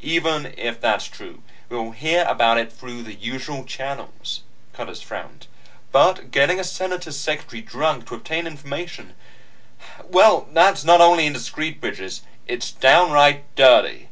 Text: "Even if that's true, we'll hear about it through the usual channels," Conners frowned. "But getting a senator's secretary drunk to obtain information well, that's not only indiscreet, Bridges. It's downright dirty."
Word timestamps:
"Even 0.00 0.54
if 0.56 0.80
that's 0.80 1.06
true, 1.08 1.42
we'll 1.68 1.90
hear 1.90 2.24
about 2.26 2.56
it 2.56 2.72
through 2.72 3.02
the 3.02 3.12
usual 3.12 3.66
channels," 3.66 4.40
Conners 4.72 5.02
frowned. 5.02 5.46
"But 5.92 6.30
getting 6.30 6.58
a 6.58 6.64
senator's 6.64 7.18
secretary 7.20 7.60
drunk 7.60 8.06
to 8.08 8.14
obtain 8.14 8.46
information 8.46 9.14
well, 10.02 10.48
that's 10.50 10.84
not 10.84 11.02
only 11.02 11.26
indiscreet, 11.26 11.82
Bridges. 11.82 12.22
It's 12.46 12.72
downright 12.72 13.44
dirty." 13.56 14.08